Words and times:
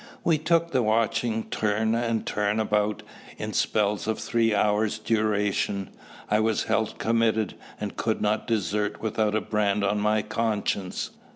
We 0.23 0.39
took 0.39 0.71
the 0.71 0.81
watching 0.81 1.43
turn 1.51 1.93
and 1.93 2.25
turn 2.25 2.59
about, 2.59 3.03
in 3.37 3.53
spells 3.53 4.07
of 4.07 4.17
three 4.17 4.51
hours' 4.51 4.97
duration. 4.97 5.91
I 6.27 6.39
was 6.39 6.63
held 6.63 6.97
committed, 6.97 7.53
and 7.79 7.95
could 7.95 8.19
not 8.19 8.47
desert 8.47 8.99
without 8.99 9.35
a 9.35 9.41
brand 9.41 9.83
on 9.83 9.99
my 9.99 10.23
conscience. 10.23 11.11